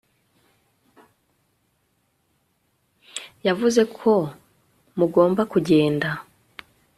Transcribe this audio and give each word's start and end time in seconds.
yavuze 3.47 3.81
ko 3.97 4.11
mugomba 4.97 5.41
kugenda 5.51 6.09